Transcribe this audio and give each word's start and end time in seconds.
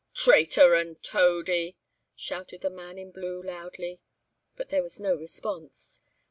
"Traitor 0.15 0.73
and 0.73 1.03
toady!" 1.03 1.77
shouted 2.15 2.61
the 2.61 2.71
man 2.71 2.97
in 2.97 3.11
blue 3.11 3.39
loudly; 3.43 4.01
but 4.55 4.69
there 4.69 4.81
was 4.81 4.99
no 4.99 5.13
response. 5.13 6.01